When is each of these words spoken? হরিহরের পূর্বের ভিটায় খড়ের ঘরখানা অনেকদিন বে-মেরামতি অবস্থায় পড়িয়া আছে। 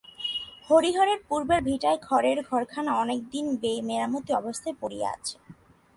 হরিহরের 0.69 1.19
পূর্বের 1.27 1.61
ভিটায় 1.63 1.99
খড়ের 2.01 2.37
ঘরখানা 2.49 2.91
অনেকদিন 2.95 3.45
বে-মেরামতি 3.61 4.31
অবস্থায় 4.33 4.75
পড়িয়া 4.81 5.07
আছে। 5.09 5.35